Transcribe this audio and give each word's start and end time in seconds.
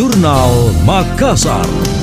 Jurnal 0.00 0.72
Makassar. 0.88 1.99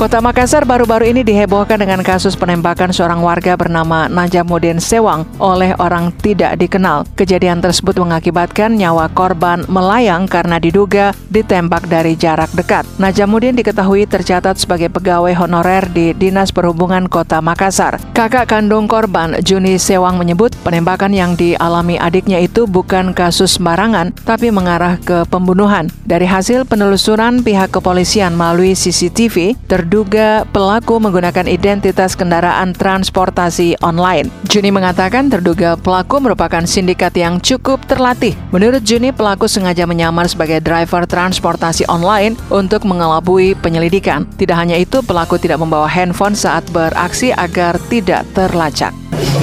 Kota 0.00 0.16
Makassar 0.16 0.64
baru-baru 0.64 1.12
ini 1.12 1.20
dihebohkan 1.20 1.76
dengan 1.76 2.00
kasus 2.00 2.32
penembakan 2.32 2.88
seorang 2.88 3.20
warga 3.20 3.52
bernama 3.52 4.08
Najamuddin 4.08 4.80
Sewang 4.80 5.28
oleh 5.36 5.76
orang 5.76 6.08
tidak 6.24 6.56
dikenal. 6.56 7.04
Kejadian 7.20 7.60
tersebut 7.60 8.00
mengakibatkan 8.00 8.80
nyawa 8.80 9.12
korban 9.12 9.60
melayang 9.68 10.24
karena 10.24 10.56
diduga 10.56 11.12
ditembak 11.28 11.84
dari 11.84 12.16
jarak 12.16 12.48
dekat. 12.56 12.88
Najamuddin 12.96 13.52
diketahui 13.60 14.08
tercatat 14.08 14.56
sebagai 14.56 14.88
pegawai 14.88 15.36
honorer 15.36 15.84
di 15.92 16.16
Dinas 16.16 16.48
Perhubungan 16.48 17.04
Kota 17.04 17.44
Makassar. 17.44 18.00
Kakak 18.16 18.48
kandung 18.56 18.88
korban, 18.88 19.36
Juni 19.44 19.76
Sewang 19.76 20.16
menyebut 20.16 20.56
penembakan 20.64 21.12
yang 21.12 21.36
dialami 21.36 22.00
adiknya 22.00 22.40
itu 22.40 22.64
bukan 22.64 23.12
kasus 23.12 23.60
sembarangan, 23.60 24.16
tapi 24.24 24.48
mengarah 24.48 24.96
ke 24.96 25.28
pembunuhan. 25.28 25.92
Dari 26.08 26.24
hasil 26.24 26.64
penelusuran 26.64 27.44
pihak 27.44 27.68
kepolisian 27.68 28.32
melalui 28.32 28.72
CCTV, 28.72 29.60
ter 29.68 29.89
terduga 29.90 30.46
pelaku 30.54 31.02
menggunakan 31.02 31.50
identitas 31.50 32.14
kendaraan 32.14 32.70
transportasi 32.78 33.74
online. 33.82 34.30
Juni 34.46 34.70
mengatakan 34.70 35.26
terduga 35.26 35.74
pelaku 35.74 36.22
merupakan 36.22 36.62
sindikat 36.62 37.10
yang 37.18 37.42
cukup 37.42 37.82
terlatih. 37.90 38.38
Menurut 38.54 38.86
Juni, 38.86 39.10
pelaku 39.10 39.50
sengaja 39.50 39.90
menyamar 39.90 40.30
sebagai 40.30 40.62
driver 40.62 41.10
transportasi 41.10 41.90
online 41.90 42.38
untuk 42.54 42.86
mengelabui 42.86 43.58
penyelidikan. 43.58 44.30
Tidak 44.38 44.54
hanya 44.54 44.78
itu, 44.78 45.02
pelaku 45.02 45.42
tidak 45.42 45.58
membawa 45.58 45.90
handphone 45.90 46.38
saat 46.38 46.62
beraksi 46.70 47.34
agar 47.34 47.74
tidak 47.90 48.22
terlacak 48.30 48.94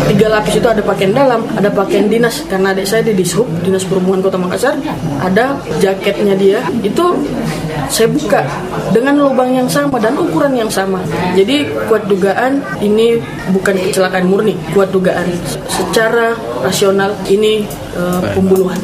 tiga 0.07 0.27
lapis 0.31 0.55
itu 0.57 0.67
ada 0.67 0.79
pakaian 0.79 1.11
dalam, 1.11 1.43
ada 1.53 1.69
pakaian 1.69 2.07
dinas 2.07 2.41
karena 2.47 2.71
adik 2.71 2.87
saya 2.87 3.03
di 3.03 3.13
Dishub, 3.13 3.45
Dinas 3.61 3.83
Perhubungan 3.83 4.23
Kota 4.23 4.39
Makassar, 4.39 4.79
ada 5.19 5.59
jaketnya 5.83 6.33
dia 6.33 6.63
itu 6.81 7.05
saya 7.87 8.07
buka 8.09 8.41
dengan 8.91 9.21
lubang 9.21 9.53
yang 9.53 9.69
sama 9.69 10.01
dan 10.01 10.17
ukuran 10.17 10.53
yang 10.57 10.69
sama. 10.71 11.01
Jadi 11.37 11.69
kuat 11.87 12.09
dugaan 12.09 12.59
ini 12.81 13.21
bukan 13.53 13.77
kecelakaan 13.77 14.25
murni, 14.27 14.57
kuat 14.73 14.89
dugaan 14.89 15.29
secara 15.69 16.33
rasional 16.65 17.13
ini 17.29 17.63
uh, 17.95 18.21
pembunuhan. 18.33 18.79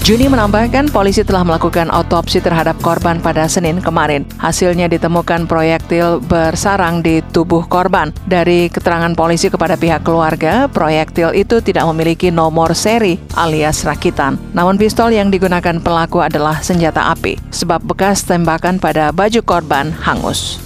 Juni 0.00 0.32
menambahkan 0.32 0.88
polisi 0.88 1.20
telah 1.20 1.44
melakukan 1.44 1.92
autopsi 1.92 2.40
terhadap 2.40 2.80
korban 2.80 3.20
pada 3.20 3.44
Senin 3.44 3.84
kemarin. 3.84 4.24
Hasilnya 4.40 4.88
ditemukan 4.88 5.44
proyektil 5.44 6.24
bersarang 6.24 7.04
di 7.04 7.20
tubuh 7.36 7.68
korban. 7.68 8.08
Dari 8.24 8.72
keterangan 8.72 9.12
polisi 9.12 9.52
kepada 9.52 9.76
pihak 9.76 10.00
keluarga, 10.00 10.72
proyektil 10.72 11.36
itu 11.36 11.60
tidak 11.60 11.84
memiliki 11.92 12.32
nomor 12.32 12.72
seri 12.72 13.20
alias 13.36 13.84
rakitan. 13.84 14.40
Namun 14.56 14.80
pistol 14.80 15.12
yang 15.12 15.28
digunakan 15.28 15.76
pelaku 15.84 16.24
adalah 16.24 16.64
senjata 16.64 17.12
api, 17.12 17.36
sebab 17.52 17.84
bekas 17.84 18.24
tembakan 18.24 18.80
pada 18.80 19.12
baju 19.12 19.44
korban 19.44 19.92
hangus. 19.92 20.56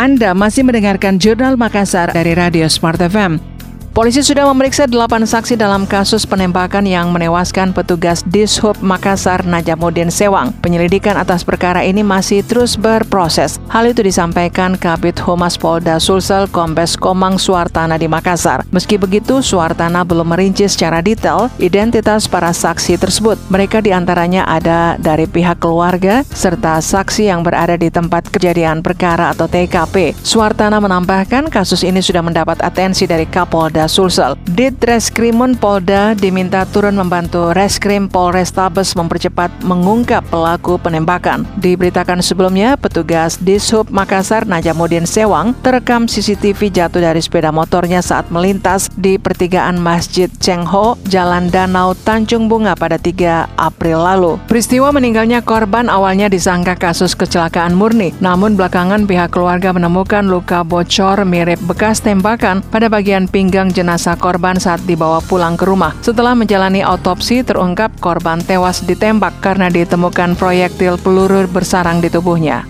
Anda 0.00 0.32
masih 0.32 0.64
mendengarkan 0.64 1.20
Jurnal 1.20 1.60
Makassar 1.60 2.16
dari 2.16 2.32
Radio 2.32 2.64
Smart 2.72 2.96
FM. 2.96 3.51
Polisi 3.92 4.24
sudah 4.24 4.48
memeriksa 4.48 4.88
delapan 4.88 5.28
saksi 5.28 5.52
dalam 5.52 5.84
kasus 5.84 6.24
penembakan 6.24 6.88
yang 6.88 7.12
menewaskan 7.12 7.76
petugas 7.76 8.24
Dishub 8.24 8.80
Makassar 8.80 9.44
Najamuddin 9.44 10.08
Sewang. 10.08 10.56
Penyelidikan 10.64 11.12
atas 11.20 11.44
perkara 11.44 11.84
ini 11.84 12.00
masih 12.00 12.40
terus 12.40 12.80
berproses. 12.80 13.60
Hal 13.68 13.84
itu 13.84 14.00
disampaikan 14.00 14.80
Kabit 14.80 15.20
Humas 15.20 15.60
Polda 15.60 16.00
Sulsel 16.00 16.48
Kombes 16.48 16.96
Komang 16.96 17.36
Suartana 17.36 18.00
di 18.00 18.08
Makassar. 18.08 18.64
Meski 18.72 18.96
begitu, 18.96 19.44
Suartana 19.44 20.08
belum 20.08 20.32
merinci 20.32 20.64
secara 20.72 21.04
detail 21.04 21.52
identitas 21.60 22.24
para 22.24 22.48
saksi 22.48 22.96
tersebut. 22.96 23.36
Mereka 23.52 23.84
di 23.84 23.92
antaranya 23.92 24.48
ada 24.48 24.96
dari 24.96 25.28
pihak 25.28 25.60
keluarga 25.60 26.24
serta 26.32 26.80
saksi 26.80 27.28
yang 27.28 27.44
berada 27.44 27.76
di 27.76 27.92
tempat 27.92 28.24
kejadian 28.32 28.80
perkara 28.80 29.36
atau 29.36 29.44
TKP. 29.44 30.16
Suartana 30.24 30.80
menambahkan 30.80 31.52
kasus 31.52 31.84
ini 31.84 32.00
sudah 32.00 32.24
mendapat 32.24 32.56
atensi 32.64 33.04
dari 33.04 33.28
Kapolda 33.28 33.81
Polda 33.82 33.90
Sulsel. 33.90 34.32
Ditreskrimun 34.46 35.58
Polda 35.58 36.14
diminta 36.14 36.62
turun 36.70 36.94
membantu 36.94 37.50
Reskrim 37.50 38.06
Polrestabes 38.06 38.94
mempercepat 38.94 39.50
mengungkap 39.66 40.22
pelaku 40.30 40.78
penembakan. 40.78 41.42
Diberitakan 41.58 42.22
sebelumnya, 42.22 42.78
petugas 42.78 43.42
Dishub 43.42 43.90
Makassar 43.90 44.46
Najamuddin 44.46 45.02
Sewang 45.02 45.58
terekam 45.66 46.06
CCTV 46.06 46.70
jatuh 46.70 47.02
dari 47.02 47.18
sepeda 47.18 47.50
motornya 47.50 47.98
saat 47.98 48.30
melintas 48.30 48.86
di 48.94 49.18
pertigaan 49.18 49.82
Masjid 49.82 50.30
Cengho, 50.38 50.94
Jalan 51.10 51.50
Danau 51.50 51.98
Tanjung 51.98 52.46
Bunga 52.46 52.78
pada 52.78 53.02
3 53.02 53.50
April 53.58 53.98
lalu. 53.98 54.38
Peristiwa 54.46 54.94
meninggalnya 54.94 55.42
korban 55.42 55.90
awalnya 55.90 56.30
disangka 56.30 56.78
kasus 56.78 57.18
kecelakaan 57.18 57.74
murni, 57.74 58.14
namun 58.22 58.54
belakangan 58.54 59.10
pihak 59.10 59.34
keluarga 59.34 59.74
menemukan 59.74 60.22
luka 60.22 60.62
bocor 60.62 61.26
mirip 61.26 61.58
bekas 61.66 61.98
tembakan 61.98 62.62
pada 62.70 62.86
bagian 62.86 63.26
pinggang 63.26 63.71
jenazah 63.72 64.20
korban 64.20 64.60
saat 64.60 64.84
dibawa 64.84 65.18
pulang 65.24 65.56
ke 65.56 65.64
rumah. 65.64 65.96
Setelah 66.04 66.36
menjalani 66.36 66.84
autopsi, 66.84 67.40
terungkap 67.42 67.96
korban 67.98 68.38
tewas 68.44 68.84
ditembak 68.84 69.40
karena 69.40 69.72
ditemukan 69.72 70.36
proyektil 70.36 71.00
peluru 71.00 71.48
bersarang 71.48 72.04
di 72.04 72.12
tubuhnya. 72.12 72.68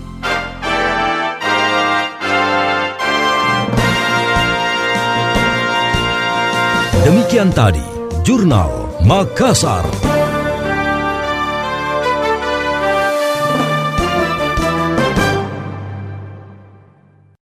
Demikian 7.03 7.51
tadi, 7.51 7.83
Jurnal 8.23 8.71
Makassar. 9.03 10.22